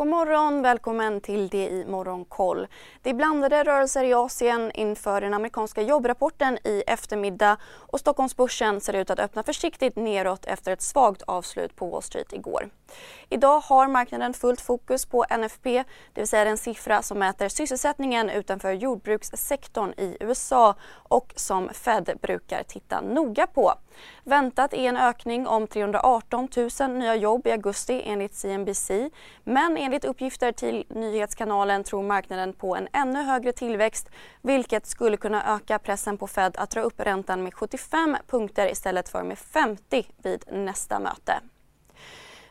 [0.00, 2.66] God morgon, välkommen till det i Morgonkoll.
[3.02, 8.92] Det är blandade rörelser i Asien inför den amerikanska jobbrapporten i eftermiddag och Stockholmsbörsen ser
[8.92, 12.70] ut att öppna försiktigt neråt efter ett svagt avslut på Wall Street igår.
[13.28, 18.30] Idag har marknaden fullt fokus på NFP, det vill säga den siffra som mäter sysselsättningen
[18.30, 23.74] utanför jordbrukssektorn i USA och som Fed brukar titta noga på.
[24.24, 26.48] Väntat är en ökning om 318
[26.80, 28.90] 000 nya jobb i augusti enligt CNBC
[29.44, 34.08] men enligt uppgifter till nyhetskanalen tror marknaden på en ännu högre tillväxt
[34.42, 39.08] vilket skulle kunna öka pressen på Fed att dra upp räntan med 75 punkter istället
[39.08, 41.40] för med 50 vid nästa möte.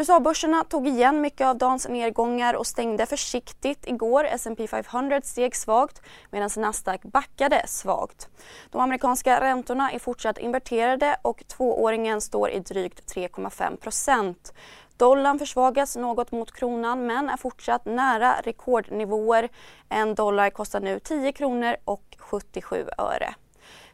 [0.00, 4.24] USA-börserna tog igen mycket av dagens nedgångar och stängde försiktigt igår.
[4.24, 8.28] S&P 500 steg svagt medan Nasdaq backade svagt.
[8.70, 14.52] De amerikanska räntorna är fortsatt inverterade och tvååringen står i drygt 3,5 procent.
[14.96, 19.48] Dollarn försvagas något mot kronan men är fortsatt nära rekordnivåer.
[19.88, 23.34] En dollar kostar nu 10 kronor och 77 öre.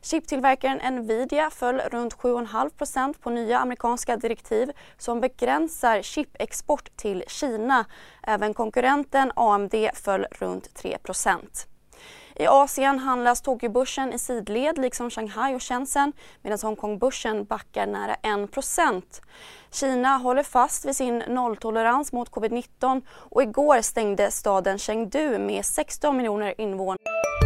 [0.06, 7.84] Chiptillverkaren Nvidia föll runt 7,5% på nya amerikanska direktiv som begränsar chipexport till Kina.
[8.22, 11.66] Även konkurrenten AMD föll runt 3%
[12.38, 16.12] i Asien handlas Tokyobörsen i sidled liksom Shanghai och Shenzhen
[16.42, 19.02] medan Hongkongbörsen backar nära 1%
[19.70, 26.16] Kina håller fast vid sin nolltolerans mot covid-19 och igår stängde staden Chengdu med 16
[26.16, 27.45] miljoner invånare.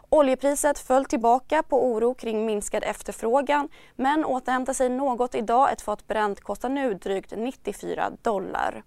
[0.15, 5.71] Oljepriset föll tillbaka på oro kring minskad efterfrågan men återhämtar sig något idag.
[5.71, 8.83] Ett fat Brent kostar nu drygt 94 dollar.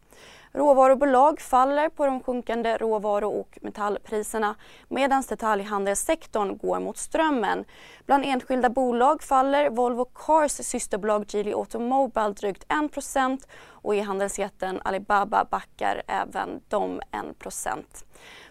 [0.57, 4.55] Råvarubolag faller på de sjunkande råvaru och metallpriserna
[4.89, 7.65] medan detaljhandelssektorn går mot strömmen.
[8.07, 16.03] Bland enskilda bolag faller Volvo Cars systerbolag Geely Automobile drygt 1 och e-handelsjätten Alibaba backar
[16.07, 17.05] även de 1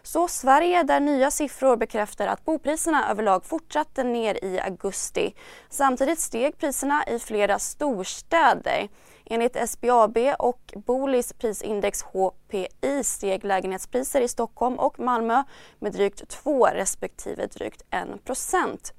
[0.04, 5.36] så Sverige där nya siffror bekräftar att bopriserna överlag fortsatte ner i augusti.
[5.70, 8.88] Samtidigt steg priserna i flera storstäder.
[9.26, 15.44] Enligt SBAB och Bolis prisindex HPI steg lägenhetspriser i Stockholm och Malmö
[15.80, 18.94] med drygt 2 respektive drygt 1 procent.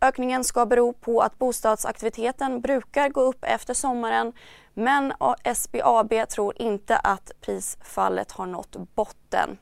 [0.00, 4.32] Ökningen ska bero på att bostadsaktiviteten brukar gå upp efter sommaren
[4.74, 5.12] men
[5.54, 9.58] SBAB tror inte att prisfallet har nått botten.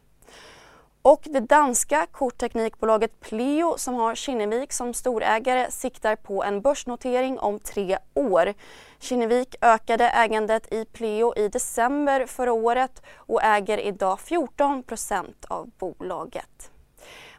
[1.04, 7.60] Och det danska kortteknikbolaget Pleo som har Kinnevik som storägare siktar på en börsnotering om
[7.60, 8.54] tre år.
[8.98, 16.70] Kinnevik ökade ägandet i Pleo i december förra året och äger idag 14% av bolaget.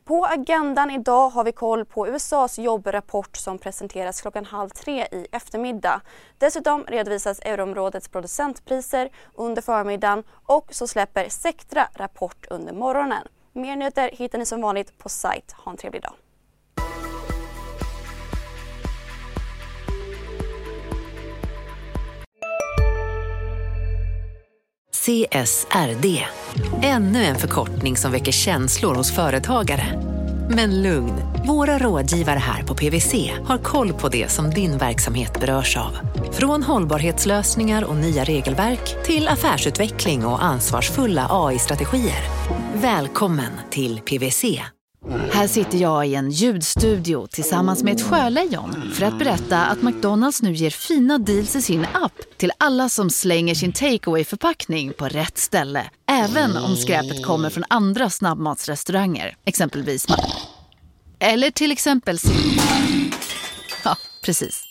[0.03, 5.28] På agendan idag har vi koll på USAs jobbrapport som presenteras klockan halv tre i
[5.31, 6.02] eftermiddag.
[6.38, 13.28] Dessutom redovisas euroområdets producentpriser under förmiddagen och så släpper Sectra rapport under morgonen.
[13.56, 15.52] Mer nyheter hittar ni som vanligt på sajt.
[15.52, 16.14] Ha en trevlig dag.
[25.06, 26.24] CSRD,
[26.84, 30.02] ännu en förkortning som väcker känslor hos företagare.
[30.50, 31.14] Men lugn,
[31.47, 35.97] våra rådgivare här på PWC har koll på det som din verksamhet berörs av.
[36.31, 42.23] Från hållbarhetslösningar och nya regelverk till affärsutveckling och ansvarsfulla AI-strategier.
[42.73, 44.61] Välkommen till PWC.
[45.31, 50.41] Här sitter jag i en ljudstudio tillsammans med ett sjölejon för att berätta att McDonalds
[50.41, 55.05] nu ger fina deals i sin app till alla som slänger sin takeaway förpackning på
[55.05, 55.85] rätt ställe.
[56.11, 60.07] Även om skräpet kommer från andra snabbmatsrestauranger, exempelvis
[61.23, 62.17] eller till exempel
[63.84, 64.64] Ja, precis.